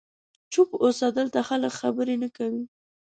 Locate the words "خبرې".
1.79-2.15